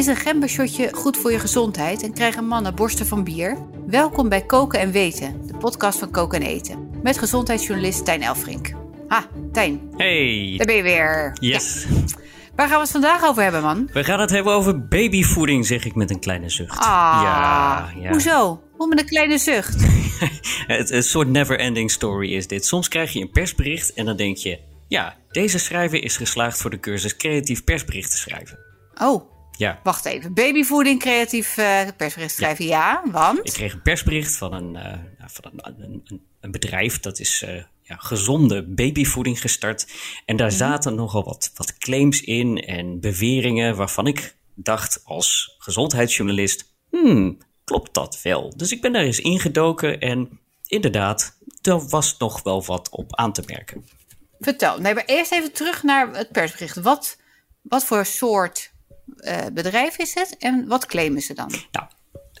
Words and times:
Is 0.00 0.06
een 0.06 0.16
gembershotje 0.16 0.88
goed 0.92 1.16
voor 1.16 1.32
je 1.32 1.38
gezondheid 1.38 2.02
en 2.02 2.12
krijgen 2.12 2.46
mannen 2.46 2.74
borsten 2.74 3.06
van 3.06 3.24
bier? 3.24 3.58
Welkom 3.86 4.28
bij 4.28 4.46
Koken 4.46 4.80
en 4.80 4.90
Weten, 4.90 5.46
de 5.46 5.56
podcast 5.56 5.98
van 5.98 6.10
Koken 6.10 6.40
en 6.40 6.46
Eten. 6.46 6.90
Met 7.02 7.18
gezondheidsjournalist 7.18 8.04
Tijn 8.04 8.22
Elfrink. 8.22 8.72
Ha, 9.08 9.26
Tijn. 9.52 9.80
Hey. 9.96 10.54
Daar 10.56 10.66
ben 10.66 10.76
je 10.76 10.82
weer. 10.82 11.36
Yes. 11.40 11.86
Ja. 11.88 11.96
Waar 12.56 12.66
gaan 12.66 12.76
we 12.76 12.82
het 12.82 12.90
vandaag 12.90 13.24
over 13.24 13.42
hebben, 13.42 13.62
man? 13.62 13.90
We 13.92 14.04
gaan 14.04 14.20
het 14.20 14.30
hebben 14.30 14.52
over 14.52 14.88
babyvoeding, 14.88 15.66
zeg 15.66 15.84
ik 15.84 15.94
met 15.94 16.10
een 16.10 16.20
kleine 16.20 16.50
zucht. 16.50 16.78
Ah, 16.78 17.20
ja, 17.22 17.92
ja. 17.96 18.10
Hoezo? 18.10 18.62
Hoe 18.76 18.88
met 18.88 19.00
een 19.00 19.06
kleine 19.06 19.38
zucht? 19.38 19.82
het, 20.76 20.90
een 20.90 21.02
soort 21.02 21.28
never-ending 21.28 21.90
story 21.90 22.34
is 22.34 22.46
dit. 22.46 22.66
Soms 22.66 22.88
krijg 22.88 23.12
je 23.12 23.20
een 23.20 23.30
persbericht 23.30 23.92
en 23.92 24.04
dan 24.04 24.16
denk 24.16 24.36
je... 24.36 24.58
Ja, 24.88 25.16
deze 25.30 25.58
schrijver 25.58 26.02
is 26.02 26.16
geslaagd 26.16 26.58
voor 26.58 26.70
de 26.70 26.80
cursus 26.80 27.16
creatief 27.16 27.64
persbericht 27.64 28.10
te 28.10 28.16
schrijven. 28.16 28.58
Oh, 28.94 29.38
ja. 29.60 29.80
Wacht 29.82 30.04
even. 30.04 30.34
Babyvoeding, 30.34 31.00
creatief 31.00 31.56
uh, 31.56 31.80
persbericht 31.96 32.34
schrijven. 32.34 32.64
Ja. 32.64 33.02
ja. 33.04 33.10
want? 33.10 33.38
Ik 33.42 33.52
kreeg 33.52 33.72
een 33.72 33.82
persbericht 33.82 34.36
van 34.36 34.52
een, 34.52 34.74
uh, 34.74 35.26
van 35.26 35.50
een, 35.52 35.82
een, 35.82 36.22
een, 36.40 36.50
bedrijf 36.50 37.00
dat 37.00 37.18
is 37.18 37.42
uh, 37.42 37.62
ja, 37.82 37.96
gezonde 37.96 38.66
babyvoeding 38.66 39.40
gestart. 39.40 39.86
En 40.24 40.36
daar 40.36 40.50
mm 40.50 40.58
-hmm. 40.58 40.66
zaten 40.66 40.94
nogal 40.94 41.24
wat, 41.24 41.50
wat 41.54 41.78
claims 41.78 42.20
in 42.20 42.56
en 42.58 43.00
beweringen 43.00 43.76
waarvan 43.76 44.06
ik 44.06 44.36
dacht 44.54 45.00
als 45.04 45.56
gezondheidsjournalist... 45.58 46.68
Hmm, 46.90 47.38
klopt 47.64 47.94
dat 47.94 48.22
wel? 48.22 48.52
Dus 48.56 48.72
ik 48.72 48.80
ben 48.80 48.92
daar 48.92 49.02
eens 49.02 49.20
ingedoken 49.20 50.00
en 50.00 50.40
inderdaad, 50.66 51.38
er 51.62 51.88
was 51.88 52.16
nog 52.18 52.42
wel 52.42 52.64
wat 52.64 52.88
op 52.90 53.16
aan 53.16 53.32
te 53.32 53.42
merken. 53.46 53.84
Vertel. 54.40 54.78
Nee, 54.80 54.94
maar 54.94 55.04
eerst 55.04 55.32
even 55.32 55.52
terug 55.52 55.82
naar 55.82 56.14
het 56.14 56.32
persbericht. 56.32 56.76
Wat, 56.76 57.18
wat 57.62 57.84
voor 57.84 58.06
soort 58.06 58.72
bedrijf 59.52 59.98
is 59.98 60.14
het 60.14 60.36
en 60.38 60.66
wat 60.66 60.86
claimen 60.86 61.22
ze 61.22 61.34
dan? 61.34 61.50
Nou, 61.70 61.86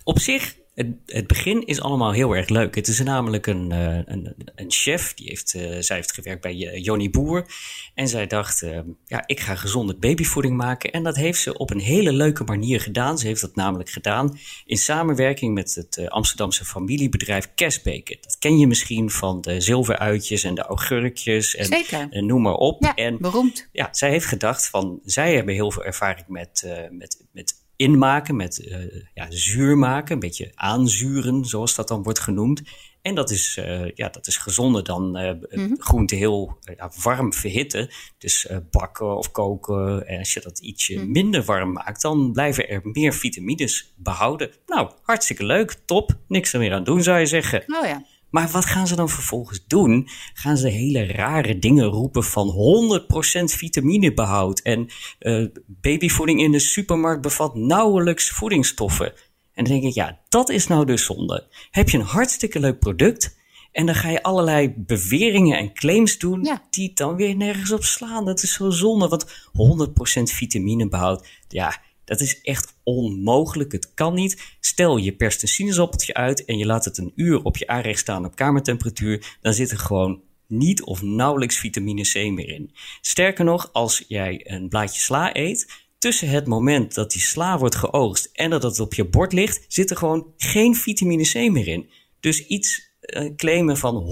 op 0.04 0.18
zich, 0.18 0.56
het, 0.80 1.14
het, 1.16 1.26
begin 1.26 1.66
is 1.66 1.80
allemaal 1.80 2.12
heel 2.12 2.36
erg 2.36 2.48
leuk. 2.48 2.74
Het 2.74 2.88
is 2.88 3.02
namelijk 3.02 3.46
een, 3.46 3.72
uh, 3.72 3.96
een, 4.04 4.34
een, 4.54 4.70
chef, 4.70 5.14
die 5.14 5.28
heeft, 5.28 5.54
uh, 5.54 5.76
zij 5.80 5.96
heeft 5.96 6.12
gewerkt 6.12 6.40
bij 6.40 6.54
Jonny 6.56 7.10
Boer. 7.10 7.46
En 7.94 8.08
zij 8.08 8.26
dacht, 8.26 8.64
ja, 9.06 9.22
ik 9.26 9.40
ga 9.40 9.54
gezonde 9.54 9.94
babyvoeding 9.94 10.56
maken. 10.56 10.92
En 10.92 11.02
dat 11.02 11.16
heeft 11.16 11.40
ze 11.40 11.58
op 11.58 11.70
een 11.70 11.80
hele 11.80 12.12
leuke 12.12 12.44
manier 12.44 12.80
gedaan. 12.80 13.18
Ze 13.18 13.26
heeft 13.26 13.40
dat 13.40 13.54
namelijk 13.54 13.90
gedaan 13.90 14.38
in 14.64 14.76
samenwerking 14.76 15.54
met 15.54 15.74
het 15.74 16.08
Amsterdamse 16.08 16.64
familiebedrijf 16.64 17.50
Kesbeken. 17.54 18.18
Dat 18.20 18.38
ken 18.38 18.58
je 18.58 18.66
misschien 18.66 19.10
van 19.10 19.40
de 19.40 19.60
zilveruitjes 19.60 20.44
en 20.44 20.54
de 20.54 20.62
augurkjes 20.62 21.54
en, 21.54 21.64
Zeker. 21.64 22.06
en 22.10 22.26
noem 22.26 22.42
maar 22.42 22.54
op. 22.54 22.82
Ja, 22.82 22.94
en, 22.94 23.18
beroemd. 23.18 23.68
Ja, 23.72 23.88
zij 23.90 24.10
heeft 24.10 24.26
gedacht 24.26 24.68
van, 24.68 25.00
zij 25.04 25.34
hebben 25.34 25.54
heel 25.54 25.70
veel 25.70 25.84
ervaring 25.84 26.28
met, 26.28 26.66
met, 26.90 27.24
met 27.32 27.59
inmaken, 27.80 28.36
met 28.36 28.58
uh, 28.58 29.02
ja, 29.14 29.26
zuur 29.28 29.78
maken, 29.78 30.14
een 30.14 30.20
beetje 30.20 30.52
aanzuren, 30.54 31.44
zoals 31.44 31.74
dat 31.74 31.88
dan 31.88 32.02
wordt 32.02 32.18
genoemd. 32.18 32.62
En 33.02 33.14
dat 33.14 33.30
is, 33.30 33.56
uh, 33.60 33.90
ja, 33.94 34.08
dat 34.08 34.26
is 34.26 34.36
gezonder 34.36 34.84
dan 34.84 35.18
uh, 35.18 35.32
groente 35.78 36.14
heel 36.14 36.58
warm 37.02 37.32
verhitten. 37.32 37.88
Dus 38.18 38.48
bakken 38.70 39.16
of 39.16 39.30
koken. 39.30 40.06
En 40.06 40.18
als 40.18 40.32
je 40.32 40.40
dat 40.40 40.58
ietsje 40.58 40.98
mm. 40.98 41.10
minder 41.12 41.42
warm 41.42 41.72
maakt, 41.72 42.02
dan 42.02 42.32
blijven 42.32 42.68
er 42.68 42.80
meer 42.82 43.14
vitamines 43.14 43.94
behouden. 43.96 44.50
Nou, 44.66 44.90
hartstikke 45.02 45.44
leuk, 45.44 45.76
top. 45.84 46.18
Niks 46.28 46.52
er 46.52 46.58
meer 46.58 46.72
aan 46.72 46.84
doen, 46.84 47.02
zou 47.02 47.18
je 47.18 47.26
zeggen. 47.26 47.62
Oh 47.66 47.86
ja. 47.86 48.04
Maar 48.30 48.48
wat 48.48 48.64
gaan 48.64 48.86
ze 48.86 48.96
dan 48.96 49.08
vervolgens 49.08 49.64
doen? 49.66 50.08
Gaan 50.34 50.56
ze 50.56 50.68
hele 50.68 51.06
rare 51.06 51.58
dingen 51.58 51.84
roepen 51.84 52.24
van 52.24 52.54
100% 53.00 53.44
vitaminebehoud 53.44 54.60
en 54.60 54.88
uh, 55.20 55.46
babyvoeding 55.66 56.40
in 56.40 56.52
de 56.52 56.58
supermarkt 56.58 57.22
bevat 57.22 57.54
nauwelijks 57.54 58.30
voedingsstoffen. 58.30 59.12
En 59.54 59.64
dan 59.64 59.72
denk 59.72 59.84
ik, 59.84 59.94
ja, 59.94 60.18
dat 60.28 60.48
is 60.48 60.66
nou 60.66 60.84
dus 60.86 61.04
zonde. 61.04 61.46
Heb 61.70 61.88
je 61.88 61.98
een 61.98 62.04
hartstikke 62.04 62.60
leuk 62.60 62.78
product 62.78 63.38
en 63.72 63.86
dan 63.86 63.94
ga 63.94 64.10
je 64.10 64.22
allerlei 64.22 64.74
beweringen 64.76 65.58
en 65.58 65.72
claims 65.72 66.18
doen 66.18 66.44
ja. 66.44 66.62
die 66.70 66.92
dan 66.94 67.16
weer 67.16 67.36
nergens 67.36 67.72
op 67.72 67.84
slaan. 67.84 68.24
Dat 68.24 68.42
is 68.42 68.52
zo 68.52 68.70
zonde, 68.70 69.08
want 69.08 69.26
100% 69.28 70.22
vitaminebehoud, 70.22 71.28
ja, 71.48 71.82
dat 72.10 72.20
is 72.20 72.40
echt 72.40 72.74
onmogelijk. 72.82 73.72
Het 73.72 73.94
kan 73.94 74.14
niet. 74.14 74.56
Stel 74.60 74.96
je 74.96 75.12
perst 75.12 75.42
een 75.42 75.48
sinaasappeltje 75.48 76.14
uit 76.14 76.44
en 76.44 76.58
je 76.58 76.66
laat 76.66 76.84
het 76.84 76.98
een 76.98 77.12
uur 77.16 77.42
op 77.42 77.56
je 77.56 77.66
aanrecht 77.66 77.98
staan 77.98 78.24
op 78.24 78.36
kamertemperatuur, 78.36 79.38
dan 79.40 79.54
zit 79.54 79.70
er 79.70 79.78
gewoon 79.78 80.20
niet 80.46 80.82
of 80.82 81.02
nauwelijks 81.02 81.58
vitamine 81.58 82.02
C 82.02 82.14
meer 82.14 82.48
in. 82.48 82.74
Sterker 83.00 83.44
nog, 83.44 83.72
als 83.72 84.04
jij 84.08 84.40
een 84.44 84.68
blaadje 84.68 85.00
sla 85.00 85.36
eet, 85.36 85.72
tussen 85.98 86.28
het 86.28 86.46
moment 86.46 86.94
dat 86.94 87.10
die 87.12 87.20
sla 87.20 87.58
wordt 87.58 87.74
geoogst 87.74 88.30
en 88.32 88.50
dat 88.50 88.62
het 88.62 88.80
op 88.80 88.94
je 88.94 89.04
bord 89.04 89.32
ligt, 89.32 89.64
zit 89.68 89.90
er 89.90 89.96
gewoon 89.96 90.32
geen 90.36 90.74
vitamine 90.74 91.30
C 91.30 91.34
meer 91.34 91.68
in. 91.68 91.90
Dus 92.20 92.46
iets 92.46 92.90
uh, 93.00 93.34
claimen 93.36 93.76
van 93.76 94.04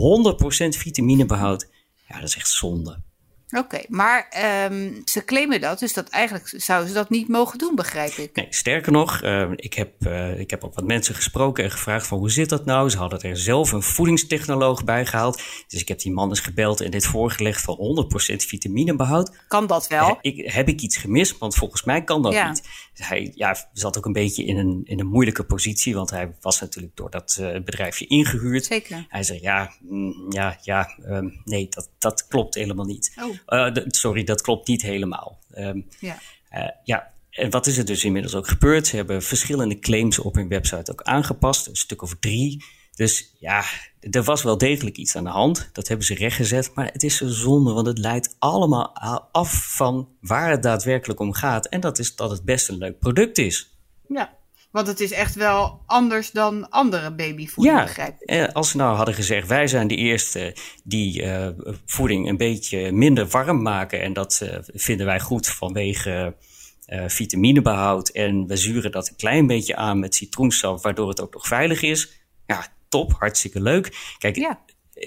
100% 0.75 0.79
vitaminebehoud, 0.79 1.69
ja, 2.09 2.21
dat 2.21 2.29
is 2.29 2.37
echt 2.37 2.51
zonde. 2.51 3.01
Oké, 3.51 3.59
okay, 3.59 3.85
maar 3.89 4.29
um, 4.71 5.03
ze 5.05 5.25
claimen 5.25 5.61
dat, 5.61 5.79
dus 5.79 5.93
dat 5.93 6.09
eigenlijk 6.09 6.53
zouden 6.57 6.89
ze 6.89 6.95
dat 6.95 7.11
niet 7.11 7.29
mogen 7.29 7.59
doen, 7.59 7.75
begrijp 7.75 8.13
ik. 8.13 8.37
Nee, 8.37 8.47
sterker 8.51 8.93
nog, 8.93 9.23
uh, 9.23 9.51
ik, 9.57 9.75
heb, 9.75 10.07
uh, 10.07 10.41
ik 10.41 10.51
heb 10.51 10.65
ook 10.65 10.75
wat 10.75 10.85
mensen 10.85 11.15
gesproken 11.15 11.65
en 11.65 11.71
gevraagd 11.71 12.07
van 12.07 12.19
hoe 12.19 12.31
zit 12.31 12.49
dat 12.49 12.65
nou? 12.65 12.91
Ze 12.91 12.97
hadden 12.97 13.21
er 13.21 13.37
zelf 13.37 13.73
een 13.73 13.83
voedingstechnoloog 13.83 14.85
bij 14.85 15.07
gehaald. 15.07 15.43
Dus 15.69 15.81
ik 15.81 15.89
heb 15.89 16.01
die 16.01 16.13
man 16.13 16.29
eens 16.29 16.41
gebeld 16.41 16.81
en 16.81 16.91
dit 16.91 17.07
voorgelegd 17.07 17.61
van 17.61 18.09
100% 18.33 18.37
vitaminebehoud. 18.37 19.37
Kan 19.49 19.67
dat 19.67 19.87
wel? 19.87 20.19
Ik, 20.21 20.53
heb 20.53 20.69
ik 20.69 20.81
iets 20.81 20.97
gemist? 20.97 21.39
Want 21.39 21.55
volgens 21.55 21.85
mij 21.85 22.05
kan 22.05 22.23
dat 22.23 22.33
ja. 22.33 22.49
niet. 22.49 22.63
Hij 22.95 23.33
ja, 23.35 23.69
zat 23.73 23.99
ook 23.99 24.07
een 24.07 24.13
beetje 24.13 24.45
in 24.45 24.57
een, 24.57 24.81
in 24.85 25.01
een 25.01 25.07
moeilijke 25.07 25.45
positie, 25.45 25.95
want 25.95 26.11
hij 26.11 26.35
was 26.41 26.61
natuurlijk 26.61 26.97
door 26.97 27.11
dat 27.11 27.41
bedrijfje 27.65 28.07
ingehuurd. 28.07 28.65
Zeker. 28.65 29.07
Hij 29.09 29.23
zei 29.23 29.41
ja, 29.41 29.73
mm, 29.81 30.27
ja, 30.29 30.59
ja, 30.63 30.97
um, 31.07 31.41
nee, 31.45 31.67
dat, 31.71 31.91
dat 31.99 32.27
klopt 32.27 32.55
helemaal 32.55 32.85
niet. 32.85 33.13
Oh. 33.23 33.38
Uh, 33.47 33.67
d- 33.67 33.97
sorry, 33.97 34.25
dat 34.25 34.41
klopt 34.41 34.69
niet 34.69 34.83
helemaal. 34.83 35.39
Um, 35.57 35.87
ja. 35.99 36.19
Uh, 36.53 36.69
ja, 36.85 37.13
en 37.31 37.51
wat 37.51 37.67
is 37.67 37.79
er 37.79 37.85
dus 37.85 38.05
inmiddels 38.05 38.35
ook 38.35 38.49
gebeurd? 38.49 38.87
Ze 38.87 38.97
hebben 38.97 39.23
verschillende 39.23 39.79
claims 39.79 40.19
op 40.19 40.35
hun 40.35 40.49
website 40.49 40.91
ook 40.93 41.03
aangepast, 41.03 41.67
een 41.67 41.77
stuk 41.77 42.03
of 42.03 42.17
drie. 42.21 42.65
Dus 42.95 43.35
ja, 43.39 43.65
er 44.01 44.23
was 44.23 44.43
wel 44.43 44.59
degelijk 44.59 44.97
iets 44.97 45.17
aan 45.17 45.25
de 45.25 45.31
hand. 45.31 45.71
Dat 45.73 45.89
hebben 45.89 46.07
ze 46.07 46.15
rechtgezet. 46.15 46.71
Maar 46.75 46.91
het 46.93 47.03
is 47.03 47.17
zo 47.17 47.27
zonde, 47.29 47.73
want 47.73 47.87
het 47.87 47.99
leidt 47.99 48.37
allemaal 48.39 48.93
af 49.33 49.75
van 49.77 50.09
waar 50.21 50.51
het 50.51 50.63
daadwerkelijk 50.63 51.21
om 51.21 51.33
gaat. 51.33 51.67
En 51.67 51.81
dat 51.81 51.99
is 51.99 52.17
dat 52.17 52.31
het 52.31 52.45
best 52.45 52.69
een 52.69 52.79
leuk 52.79 52.99
product 52.99 53.39
is. 53.39 53.77
Ja, 54.09 54.38
want 54.71 54.87
het 54.87 55.01
is 55.01 55.13
echt 55.13 55.35
wel 55.35 55.83
anders 55.87 56.31
dan 56.31 56.71
andere 56.71 57.15
babyvoeding, 57.15 57.77
ja, 57.77 57.83
begrijp 57.83 58.21
ik. 58.21 58.29
Eh, 58.29 58.49
als 58.49 58.71
ze 58.71 58.77
nou 58.77 58.97
hadden 58.97 59.15
gezegd, 59.15 59.49
wij 59.49 59.67
zijn 59.67 59.89
de 59.89 59.97
eerste 59.97 60.57
die 60.85 61.23
uh, 61.23 61.49
voeding 61.87 62.29
een 62.29 62.37
beetje 62.37 62.93
minder 62.93 63.27
warm 63.27 63.63
maken. 63.63 64.01
En 64.01 64.13
dat 64.13 64.41
uh, 64.43 64.59
vinden 64.61 65.07
wij 65.07 65.21
goed 65.21 65.47
vanwege 65.47 66.37
uh, 66.87 67.05
vitaminebehoud. 67.07 68.09
En 68.09 68.47
we 68.47 68.57
zuren 68.57 68.91
dat 68.91 69.09
een 69.09 69.17
klein 69.17 69.47
beetje 69.47 69.77
aan 69.77 69.99
met 69.99 70.15
citroensap, 70.15 70.83
waardoor 70.83 71.09
het 71.09 71.21
ook 71.21 71.35
nog 71.35 71.47
veilig 71.47 71.83
is. 71.83 72.23
Ja, 72.47 72.67
top, 72.89 73.13
hartstikke 73.13 73.61
leuk. 73.61 74.15
Kijk, 74.19 74.37
ja. 74.37 74.61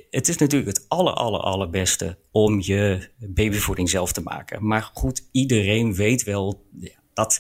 het 0.10 0.28
is 0.28 0.38
natuurlijk 0.38 0.78
het 0.78 0.86
aller, 0.88 1.14
aller, 1.14 1.40
allerbeste 1.40 2.18
om 2.32 2.62
je 2.62 3.10
babyvoeding 3.18 3.90
zelf 3.90 4.12
te 4.12 4.22
maken. 4.22 4.68
Maar 4.68 4.90
goed, 4.94 5.28
iedereen 5.32 5.96
weet 5.96 6.24
wel 6.24 6.66
ja, 6.80 7.00
dat 7.14 7.40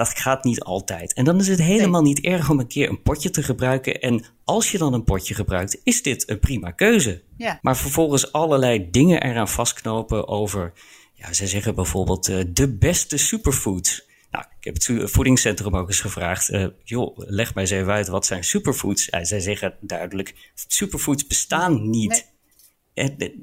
dat 0.00 0.18
gaat 0.18 0.44
niet 0.44 0.60
altijd. 0.60 1.12
En 1.12 1.24
dan 1.24 1.38
is 1.38 1.48
het 1.48 1.62
helemaal 1.62 2.02
nee. 2.02 2.12
niet 2.12 2.24
erg 2.24 2.50
om 2.50 2.58
een 2.58 2.66
keer 2.66 2.88
een 2.88 3.02
potje 3.02 3.30
te 3.30 3.42
gebruiken. 3.42 4.00
En 4.00 4.24
als 4.44 4.70
je 4.70 4.78
dan 4.78 4.92
een 4.92 5.04
potje 5.04 5.34
gebruikt, 5.34 5.80
is 5.84 6.02
dit 6.02 6.30
een 6.30 6.38
prima 6.38 6.70
keuze. 6.70 7.22
Ja. 7.36 7.58
Maar 7.62 7.76
vervolgens 7.76 8.32
allerlei 8.32 8.90
dingen 8.90 9.22
eraan 9.22 9.48
vastknopen 9.48 10.28
over... 10.28 10.72
Ja, 11.14 11.32
zij 11.32 11.46
zeggen 11.46 11.74
bijvoorbeeld 11.74 12.28
uh, 12.28 12.44
de 12.48 12.76
beste 12.76 13.16
superfoods. 13.16 14.06
Nou, 14.30 14.44
ik 14.58 14.64
heb 14.64 14.74
het 14.74 15.10
voedingscentrum 15.10 15.76
ook 15.76 15.88
eens 15.88 16.00
gevraagd. 16.00 16.50
Uh, 16.50 16.66
joh, 16.84 17.16
leg 17.16 17.54
mij 17.54 17.62
eens 17.62 17.72
even 17.72 17.92
uit, 17.92 18.08
wat 18.08 18.26
zijn 18.26 18.44
superfoods? 18.44 19.06
Ja, 19.10 19.24
zij 19.24 19.40
zeggen 19.40 19.74
duidelijk, 19.80 20.52
superfoods 20.54 21.26
bestaan 21.26 21.90
niet. 21.90 22.10
Nee. 22.10 22.24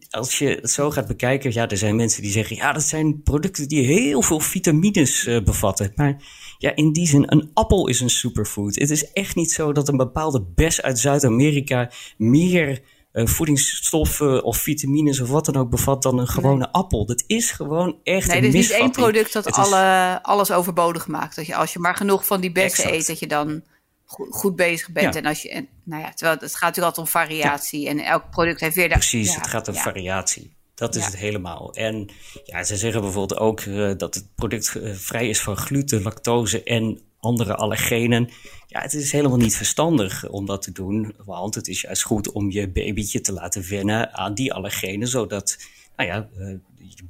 Als 0.09 0.37
je 0.37 0.47
het 0.47 0.69
zo 0.71 0.91
gaat 0.91 1.07
bekijken, 1.07 1.53
ja, 1.53 1.67
er 1.67 1.77
zijn 1.77 1.95
mensen 1.95 2.21
die 2.21 2.31
zeggen, 2.31 2.55
ja, 2.55 2.73
dat 2.73 2.83
zijn 2.83 3.21
producten 3.23 3.67
die 3.67 3.85
heel 3.85 4.21
veel 4.21 4.39
vitamines 4.39 5.27
uh, 5.27 5.43
bevatten. 5.43 5.91
Maar 5.95 6.23
ja, 6.57 6.75
in 6.75 6.93
die 6.93 7.07
zin, 7.07 7.23
een 7.27 7.49
appel 7.53 7.87
is 7.87 7.99
een 7.99 8.09
superfood. 8.09 8.75
Het 8.75 8.89
is 8.89 9.11
echt 9.11 9.35
niet 9.35 9.51
zo 9.51 9.71
dat 9.71 9.87
een 9.87 9.97
bepaalde 9.97 10.45
bes 10.55 10.81
uit 10.81 10.99
Zuid-Amerika 10.99 11.91
meer 12.17 12.81
uh, 13.13 13.25
voedingsstoffen 13.25 14.43
of 14.43 14.57
vitamines 14.57 15.19
of 15.19 15.29
wat 15.29 15.45
dan 15.45 15.55
ook 15.55 15.69
bevat 15.69 16.03
dan 16.03 16.19
een 16.19 16.27
gewone 16.27 16.57
nee. 16.57 16.67
appel. 16.67 17.05
Dat 17.05 17.23
is 17.27 17.51
gewoon 17.51 17.99
echt 18.03 18.27
nee, 18.27 18.37
een 18.37 18.43
er 18.43 18.55
is 18.55 18.69
niet 18.69 18.79
één 18.79 18.91
product 18.91 19.33
dat 19.33 19.51
alle, 19.51 20.13
is- 20.15 20.19
alles 20.21 20.51
overbodig 20.51 21.07
maakt. 21.07 21.35
Dat 21.35 21.45
je, 21.45 21.55
als 21.55 21.73
je 21.73 21.79
maar 21.79 21.95
genoeg 21.95 22.25
van 22.25 22.41
die 22.41 22.51
bessen 22.51 22.93
eet, 22.93 23.07
dat 23.07 23.19
je 23.19 23.27
dan 23.27 23.63
goed, 24.07 24.27
goed 24.35 24.55
bezig 24.55 24.89
bent. 24.89 25.13
Ja. 25.13 25.19
En 25.19 25.25
als 25.25 25.41
je, 25.41 25.49
en, 25.49 25.67
nou 25.83 26.01
ja, 26.01 26.13
terwijl 26.13 26.37
het 26.39 26.51
gaat 26.55 26.61
natuurlijk 26.61 26.95
altijd 26.97 27.05
om 27.05 27.11
variatie. 27.11 27.87
En 27.87 27.99
elk 27.99 28.29
product 28.29 28.59
heeft 28.59 28.75
weer... 28.75 28.87
de- 28.87 28.93
Precies, 28.93 29.35
het 29.35 29.47
gaat 29.47 29.67
om 29.67 29.73
variatie. 29.73 30.55
Dat 30.75 30.95
is 30.95 31.05
het 31.05 31.17
helemaal. 31.17 31.73
En 31.73 32.09
ja, 32.43 32.63
ze 32.63 32.77
zeggen 32.77 33.01
bijvoorbeeld 33.01 33.39
ook 33.39 33.59
eh, 33.59 33.91
dat 33.97 34.15
het 34.15 34.35
product 34.35 34.75
eh, 34.75 34.93
vrij 34.93 35.29
is 35.29 35.41
van 35.41 35.57
gluten, 35.57 36.01
lactose 36.01 36.63
en 36.63 37.01
andere 37.19 37.55
allergenen. 37.55 38.29
Ja, 38.67 38.81
het 38.81 38.93
is 38.93 39.11
helemaal 39.11 39.37
niet 39.37 39.55
verstandig 39.55 40.29
om 40.29 40.45
dat 40.45 40.61
te 40.61 40.71
doen. 40.71 41.15
Want 41.25 41.55
het 41.55 41.67
is 41.67 41.81
juist 41.81 42.03
goed 42.03 42.31
om 42.31 42.51
je 42.51 42.69
babytje 42.69 43.21
te 43.21 43.33
laten 43.33 43.69
wennen 43.69 44.13
aan 44.13 44.33
die 44.33 44.53
allergenen. 44.53 45.07
Zodat 45.07 45.57
nou 45.95 46.09
ja, 46.09 46.29
eh, 46.39 46.53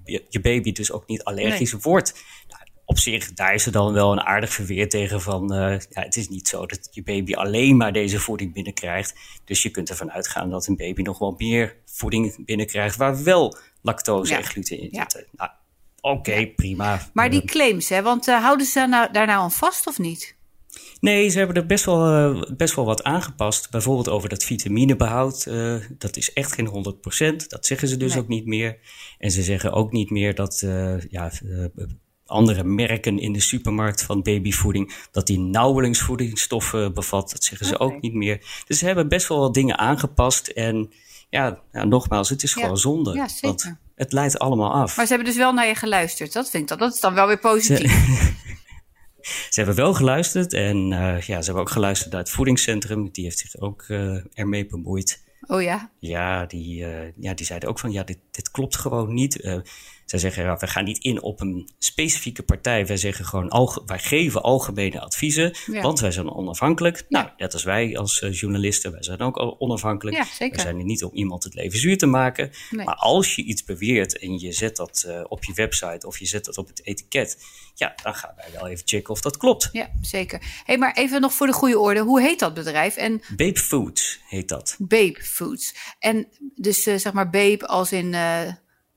je, 0.04 0.24
je 0.30 0.40
baby 0.40 0.72
dus 0.72 0.92
ook 0.92 1.08
niet 1.08 1.24
allergisch 1.24 1.74
wordt. 1.74 2.14
Op 2.98 3.04
zich, 3.04 3.34
daar 3.34 3.54
is 3.54 3.66
er 3.66 3.72
dan 3.72 3.94
wel 3.94 4.12
een 4.12 4.22
aardig 4.22 4.54
verweer 4.54 4.90
tegen 4.90 5.22
van... 5.22 5.54
eh, 5.54 5.80
ja, 5.90 6.02
het 6.02 6.16
is 6.16 6.30
niet 6.30 6.48
zo 6.48 6.66
dat 6.66 6.88
je 6.92 7.04
baby 7.04 7.34
alleen 7.34 7.78
maar 7.78 7.94
deze 7.94 8.20
voeding 8.20 8.54
binnenkrijgt. 8.54 9.14
Dus 9.46 9.64
je 9.64 9.70
kunt 9.70 9.90
ervan 9.90 10.12
uitgaan 10.12 10.50
dat 10.50 10.68
een 10.68 10.76
baby 10.76 11.02
nog 11.02 11.20
wel 11.20 11.36
meer 11.38 11.76
voeding 11.86 12.46
binnenkrijgt... 12.46 12.96
waar 12.96 13.24
wel 13.24 13.58
lactose 13.82 14.32
Ja. 14.32 14.38
en 14.38 14.44
gluten 14.44 14.80
in 14.80 14.88
Ja. 14.92 15.00
zitten. 15.00 15.26
Nou, 15.32 15.50
oké, 16.02 16.48
prima. 16.56 17.08
Maar 17.14 17.30
die 17.30 17.42
Eh, 17.42 17.48
claims, 17.48 17.90
hè, 17.90 18.02
want 18.02 18.28
eh, 18.28 18.42
houden 18.44 18.66
ze 18.66 18.74
daar 18.80 18.90
nou, 18.90 19.12
daar 19.12 19.26
nou 19.28 19.40
aan 19.40 19.52
vast 19.52 19.88
of 19.88 19.98
niet? 20.00 20.36
Nee, 21.00 21.30
ze 21.30 21.38
hebben 21.38 21.56
er 21.56 21.66
best 21.66 21.86
wel, 21.86 22.46
best 22.58 22.76
wel 22.76 22.86
wat 22.86 23.04
aangepast. 23.04 23.70
Bijvoorbeeld 23.72 24.10
over 24.10 24.30
dat 24.30 24.44
vitaminebehoud. 24.44 25.46
eh, 25.46 25.76
dat 25.98 26.18
is 26.18 26.34
echt 26.34 26.52
geen 26.54 26.68
100%. 26.68 27.50
Dat 27.50 27.66
zeggen 27.66 27.88
ze 27.88 27.98
dus 27.98 28.14
Nee. 28.14 28.22
ook 28.22 28.28
niet 28.28 28.46
meer. 28.46 28.78
En 29.18 29.32
ze 29.32 29.44
zeggen 29.44 29.72
ook 29.72 29.92
niet 29.92 30.10
meer 30.10 30.36
dat 30.36 30.60
ja, 31.10 31.32
andere 32.28 32.64
merken 32.64 33.20
in 33.20 33.34
de 33.34 33.40
supermarkt 33.40 34.04
van 34.04 34.22
babyvoeding... 34.22 34.94
dat 35.12 35.28
die 35.28 35.40
nauwelijks 35.40 36.00
voedingsstoffen 36.00 36.94
bevat. 36.94 37.32
Dat 37.32 37.44
zeggen 37.44 37.68
ze 37.68 37.80
ook 37.80 38.02
niet 38.02 38.14
meer. 38.14 38.64
Dus 38.68 38.80
ze 38.80 38.86
hebben 38.86 39.08
best 39.08 39.28
wel 39.28 39.40
wat 39.40 39.54
dingen 39.54 39.78
aangepast. 39.78 40.48
En 40.48 40.92
ja, 41.30 41.60
nogmaals, 41.72 42.30
het 42.30 42.44
is 42.44 42.54
Ja. 42.54 42.62
gewoon 42.62 42.78
zonde. 42.78 43.14
Ja, 43.14 43.28
zeker. 43.28 43.48
Want 43.48 43.76
het 43.96 44.14
leidt 44.14 44.40
allemaal 44.40 44.74
af. 44.74 44.98
Maar 44.98 45.06
ze 45.06 45.14
hebben 45.14 45.32
dus 45.32 45.42
wel 45.42 45.54
naar 45.54 45.68
je 45.68 45.76
geluisterd. 45.76 46.34
Dat 46.34 46.50
vind 46.50 46.64
ik 46.64 46.70
dan. 46.70 46.78
Dat 46.78 46.94
is 46.94 47.00
dan 47.00 47.14
wel 47.14 47.28
weer 47.28 47.40
positief. 47.40 47.94
Ze 49.50 49.60
hebben 49.60 49.76
wel 49.76 49.94
geluisterd 49.94 50.54
en 50.54 50.92
eh, 50.94 51.22
ja, 51.22 51.40
ze 51.40 51.46
hebben 51.46 51.62
ook 51.62 51.70
geluisterd 51.70 52.12
naar 52.12 52.22
het 52.22 52.30
voedingscentrum. 52.30 53.10
Die 53.12 53.24
heeft 53.24 53.38
zich 53.40 53.60
ook 53.60 53.86
eh, 53.88 54.18
ermee 54.34 54.66
bemoeid. 54.66 55.24
Oh 55.48 55.62
ja? 55.62 55.92
Ja, 56.00 56.46
die, 56.46 56.86
eh, 56.86 57.12
ja, 57.20 57.34
die 57.34 57.46
zeiden 57.46 57.70
ook 57.70 57.80
van 57.80 57.92
ja, 57.92 58.04
dit, 58.04 58.18
dit 58.32 58.52
klopt 58.52 58.76
gewoon 58.76 59.14
niet. 59.14 59.64
Zij 60.08 60.20
zeggen, 60.20 60.44
ja, 60.44 60.58
we 60.58 60.68
gaan 60.68 60.84
niet 60.84 60.98
in 60.98 61.22
op 61.22 61.42
een 61.42 61.70
specifieke 61.80 62.44
partij. 62.44 62.86
Wij 62.86 62.98
zeggen 62.98 63.26
gewoon, 63.26 63.50
alge- 63.50 63.82
wij 63.86 64.00
geven 64.00 64.42
algemene 64.44 65.00
adviezen, 65.02 65.56
Ja. 65.72 65.82
want 65.82 66.00
wij 66.00 66.12
zijn 66.12 66.32
onafhankelijk. 66.32 67.06
Nou, 67.10 67.30
net 67.38 67.54
als 67.54 67.64
wij 67.64 67.98
als 67.98 68.22
eh, 68.22 68.34
journalisten, 68.34 68.92
wij 68.92 69.04
zijn 69.04 69.20
ook 69.20 69.56
onafhankelijk. 69.62 70.18
We 70.40 70.50
zijn 70.60 70.78
er 70.78 70.84
niet 70.84 71.04
om 71.04 71.14
iemand 71.14 71.44
het 71.44 71.54
leven 71.54 71.80
zuur 71.80 71.98
te 71.98 72.06
maken. 72.06 72.52
Nee. 72.72 72.86
Maar 72.86 72.96
als 72.96 73.36
je 73.36 73.44
iets 73.44 73.64
beweert 73.64 74.18
en 74.20 74.40
je 74.40 74.52
zet 74.52 74.76
dat 74.76 75.04
eh, 75.08 75.22
op 75.28 75.44
je 75.44 75.54
website 75.54 76.08
of 76.08 76.18
je 76.20 76.26
zet 76.26 76.46
dat 76.46 76.58
op 76.58 76.68
het 76.68 76.86
etiket, 76.86 77.38
ja, 77.76 77.94
dan 78.04 78.16
gaan 78.16 78.34
wij 78.36 78.50
wel 78.54 78.68
even 78.68 78.88
checken 78.88 79.14
of 79.14 79.22
dat 79.22 79.38
klopt. 79.38 79.70
Ja, 79.72 79.90
zeker. 80.02 80.42
hey, 80.66 80.78
maar 80.78 80.94
even 80.96 81.22
nog 81.22 81.34
voor 81.34 81.48
de 81.48 81.54
goede 81.54 81.80
orde. 81.80 82.00
Hoe 82.00 82.22
heet 82.22 82.40
dat 82.40 82.54
bedrijf? 82.54 82.96
En 82.96 83.22
Babe 83.36 83.60
Foods 83.60 84.20
heet 84.28 84.50
dat. 84.50 84.76
Babe 84.80 85.20
Foods. 85.24 85.74
En 86.00 86.28
dus 86.56 86.86
eh, 86.86 86.96
zeg 86.96 87.14
maar 87.14 87.30
Babe 87.30 87.68
als 87.68 87.92
in 87.92 88.16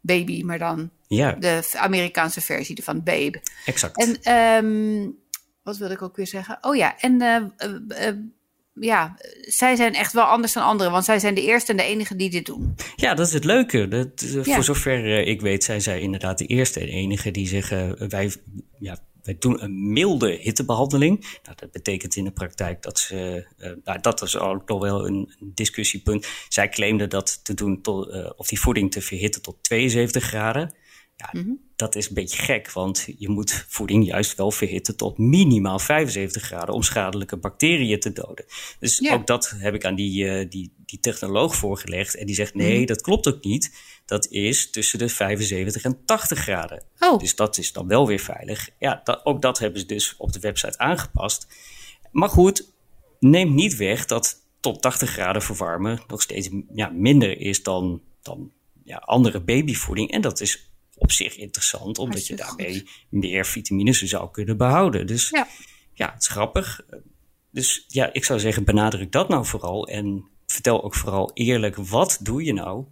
baby, 0.00 0.42
maar 0.42 0.58
dan 0.58 0.90
Ja, 1.06 1.32
de 1.32 1.70
Amerikaanse 1.76 2.40
versie 2.40 2.82
van 2.82 3.02
Babe. 3.02 3.40
exact. 3.64 3.98
En 3.98 4.22
ehm, 4.22 5.10
wat 5.62 5.76
wilde 5.76 5.94
ik 5.94 6.02
ook 6.02 6.16
weer 6.16 6.26
zeggen? 6.26 6.58
Oh 6.60 6.76
ja, 6.76 6.98
en 6.98 7.20
eh, 7.20 7.36
eh, 7.36 8.08
eh, 8.08 8.16
ja, 8.74 9.16
zij 9.40 9.76
zijn 9.76 9.94
echt 9.94 10.12
wel 10.12 10.24
anders 10.24 10.52
dan 10.52 10.64
anderen, 10.64 10.92
want 10.92 11.04
zij 11.04 11.18
zijn 11.18 11.34
de 11.34 11.44
eerste 11.44 11.70
en 11.70 11.76
de 11.76 11.82
enige 11.82 12.16
die 12.16 12.30
dit 12.30 12.46
doen. 12.46 12.74
Ja, 12.96 13.14
dat 13.14 13.26
is 13.26 13.32
het 13.32 13.44
leuke. 13.44 13.88
Dat, 13.88 14.26
Ja. 14.44 14.54
Voor 14.54 14.64
zover 14.64 15.26
ik 15.26 15.40
weet 15.40 15.64
zijn 15.64 15.82
zij 15.82 16.00
inderdaad 16.00 16.38
de 16.38 16.46
eerste 16.46 16.80
en 16.80 16.88
enige 16.88 17.30
die 17.30 17.48
zeggen... 17.48 18.08
wij, 18.08 18.32
ja, 18.78 18.98
wij 19.30 19.38
doen 19.38 19.62
een 19.62 19.92
milde 19.92 20.30
hittebehandeling. 20.30 21.20
Nou, 21.42 21.56
dat 21.56 21.70
betekent 21.70 22.16
in 22.16 22.24
de 22.24 22.30
praktijk 22.30 22.82
dat 22.82 22.98
ze... 22.98 23.46
eh, 23.58 23.70
nou, 23.84 24.00
dat 24.00 24.22
is 24.22 24.38
ook 24.38 24.68
nog 24.68 24.80
wel 24.80 25.06
een, 25.06 25.34
een 25.40 25.52
discussiepunt. 25.54 26.28
Zij 26.48 26.68
claimden 26.68 27.08
dat 27.08 27.44
te 27.44 27.54
doen 27.54 27.80
tot, 27.80 28.08
eh, 28.08 28.30
of 28.36 28.48
die 28.48 28.60
voeding 28.60 28.90
te 28.90 29.00
verhitten 29.00 29.42
tot 29.42 29.56
72 29.60 30.24
graden. 30.24 30.74
Ja, 31.20 31.42
dat 31.76 31.94
is 31.94 32.08
een 32.08 32.14
beetje 32.14 32.42
gek, 32.42 32.72
want 32.72 33.08
je 33.18 33.28
moet 33.28 33.64
voeding 33.68 34.06
juist 34.06 34.36
wel 34.36 34.50
verhitten 34.50 34.96
tot 34.96 35.18
minimaal 35.18 35.78
75 35.78 36.42
graden 36.42 36.74
om 36.74 36.82
schadelijke 36.82 37.36
bacteriën 37.36 38.00
te 38.00 38.12
doden. 38.12 38.44
Dus 38.78 38.98
Ja. 38.98 39.12
ook 39.12 39.26
dat 39.26 39.54
heb 39.56 39.74
ik 39.74 39.84
aan 39.84 39.94
die, 39.94 40.28
eh, 40.28 40.50
die, 40.50 40.72
die 40.86 41.00
technoloog 41.00 41.54
voorgelegd. 41.54 42.14
En 42.14 42.26
die 42.26 42.34
zegt: 42.34 42.54
nee, 42.54 42.86
dat 42.86 43.00
klopt 43.00 43.28
ook 43.28 43.44
niet. 43.44 43.72
Dat 44.04 44.26
is 44.28 44.70
tussen 44.70 44.98
de 44.98 45.08
75 45.08 45.82
en 45.82 46.04
80 46.04 46.38
graden. 46.38 46.82
Oh. 46.98 47.18
Dus 47.18 47.36
dat 47.36 47.58
is 47.58 47.72
dan 47.72 47.86
wel 47.86 48.06
weer 48.06 48.18
veilig. 48.18 48.68
Ja, 48.78 49.00
dat, 49.04 49.24
ook 49.24 49.42
dat 49.42 49.58
hebben 49.58 49.80
ze 49.80 49.86
dus 49.86 50.14
op 50.16 50.32
de 50.32 50.40
website 50.40 50.78
aangepast. 50.78 51.46
Maar 52.12 52.28
goed, 52.28 52.72
neemt 53.20 53.54
niet 53.54 53.76
weg 53.76 54.06
dat 54.06 54.36
tot 54.60 54.82
80 54.82 55.10
graden 55.10 55.42
verwarmen 55.42 56.00
nog 56.08 56.22
steeds 56.22 56.48
ja, 56.74 56.88
minder 56.88 57.40
is 57.40 57.62
dan, 57.62 58.02
dan 58.22 58.50
ja, 58.84 58.96
andere 58.96 59.40
babyvoeding. 59.40 60.10
En 60.10 60.20
dat 60.20 60.40
is 60.40 60.69
op 61.00 61.12
zich 61.12 61.36
interessant, 61.36 61.98
omdat 61.98 62.26
je 62.26 62.36
daarmee 62.36 62.88
meer 63.08 63.46
vitamines 63.46 64.02
zou 64.02 64.30
kunnen 64.30 64.56
behouden. 64.56 65.06
Dus 65.06 65.28
Ja. 65.30 65.46
ja, 65.94 66.12
het 66.12 66.22
is 66.22 66.28
grappig. 66.28 66.80
Dus 67.50 67.84
ja, 67.88 68.12
ik 68.12 68.24
zou 68.24 68.40
zeggen, 68.40 68.64
benadruk 68.64 69.12
dat 69.12 69.28
nou 69.28 69.46
vooral. 69.46 69.88
En 69.88 70.24
vertel 70.46 70.84
ook 70.84 70.94
vooral 70.94 71.30
eerlijk, 71.34 71.76
wat 71.76 72.18
doe 72.20 72.44
je 72.44 72.52
nou? 72.52 72.84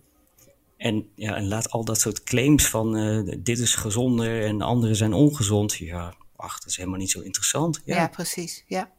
En, 0.77 1.09
ja, 1.15 1.37
en 1.37 1.49
laat 1.49 1.71
al 1.71 1.85
dat 1.85 2.01
soort 2.01 2.23
claims 2.23 2.67
van 2.67 2.97
eh, 2.97 3.37
dit 3.39 3.59
is 3.59 3.75
gezonder 3.75 4.45
en 4.45 4.63
anderen 4.63 4.97
zijn 4.97 5.13
ongezond. 5.13 5.75
Ja, 5.75 6.15
ach, 6.37 6.59
dat 6.59 6.69
is 6.69 6.77
helemaal 6.77 6.99
niet 6.99 7.11
zo 7.11 7.21
interessant. 7.21 7.81
Ja, 7.85 7.97
Ja, 7.97 8.09
precies. 8.09 8.65
Ja. 8.67 8.93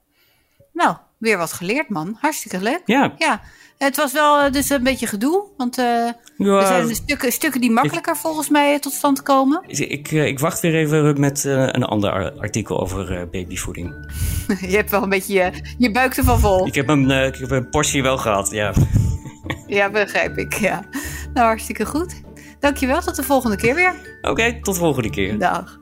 Nou, 0.73 0.95
weer 1.17 1.37
wat 1.37 1.53
geleerd, 1.53 1.89
man. 1.89 2.17
Hartstikke 2.19 2.61
leuk. 2.61 2.81
ja. 2.85 3.13
Ja, 3.17 3.41
het 3.77 3.95
was 3.95 4.13
wel 4.13 4.39
eh, 4.39 4.51
dus 4.51 4.69
een 4.69 4.83
beetje 4.83 5.07
gedoe, 5.07 5.43
want 5.57 5.77
eh, 5.77 5.85
er 6.37 6.67
zijn 6.67 6.87
dus 6.87 6.97
stukken, 6.97 7.31
stukken 7.31 7.61
die 7.61 7.71
makkelijker 7.71 8.17
volgens 8.17 8.49
mij 8.49 8.73
eh, 8.73 8.79
tot 8.79 8.93
stand 8.93 9.23
komen. 9.23 9.63
ik, 9.67 10.11
eh, 10.11 10.25
ik 10.25 10.39
wacht 10.39 10.59
weer 10.59 10.75
even 10.75 11.19
met 11.19 11.45
eh, 11.45 11.53
een 11.53 11.83
ander 11.83 12.11
ar- 12.11 12.31
artikel 12.39 12.79
over 12.81 13.15
eh, 13.19 13.21
babyvoeding. 13.31 14.11
je 14.69 14.75
hebt 14.75 14.91
wel 14.91 15.03
een 15.03 15.09
beetje 15.09 15.51
je, 15.77 15.91
buik 15.91 16.15
ervan 16.17 16.39
vol. 16.39 16.67
Ik 16.67 16.75
heb, 16.75 16.87
een, 16.89 17.11
eh, 17.11 17.25
ik 17.27 17.35
heb 17.35 17.51
een 17.51 17.69
portie 17.69 18.01
wel 18.01 18.17
gehad, 18.17 18.51
ja. 18.51 18.73
Ja, 19.67 19.89
begrijp 19.89 20.37
ik. 20.37 20.53
Ja. 20.53 20.83
Nou, 21.33 21.45
hartstikke 21.47 21.85
goed. 21.85 22.21
Dankjewel, 22.59 23.01
tot 23.01 23.15
de 23.15 23.23
volgende 23.23 23.55
keer 23.57 23.75
weer. 23.75 23.93
Oké, 24.21 24.59
tot 24.61 24.73
de 24.73 24.79
volgende 24.79 25.09
keer. 25.09 25.37
Dag. 25.39 25.78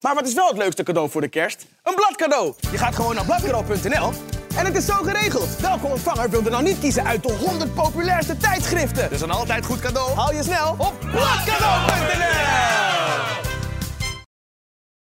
Maar 0.00 0.14
wat 0.14 0.26
is 0.26 0.34
wel 0.34 0.48
het 0.48 0.56
leukste 0.56 0.82
cadeau 0.82 1.10
voor 1.10 1.20
de 1.20 1.28
kerst? 1.28 1.66
Een 1.82 1.94
bladcadeau. 1.94 2.54
Je 2.70 2.78
gaat 2.78 2.94
gewoon 2.94 3.14
naar 3.14 3.24
bladcadeau.nl 3.24 4.12
en 4.56 4.64
het 4.64 4.76
is 4.76 4.84
zo 4.84 4.94
geregeld. 4.94 5.60
Welke 5.60 5.86
ontvanger 5.86 6.30
wil 6.30 6.44
er 6.44 6.50
nou 6.50 6.62
niet 6.62 6.78
kiezen 6.78 7.04
uit 7.04 7.22
de 7.22 7.32
100 7.32 7.74
populairste 7.74 8.36
tijdschriften? 8.36 9.08
Dus 9.10 9.20
een 9.20 9.30
altijd 9.30 9.64
goed 9.64 9.80
cadeau. 9.80 10.14
Haal 10.14 10.34
je 10.34 10.42
snel 10.42 10.70
op 10.78 10.94
bladcadeau.nl. 11.00 12.79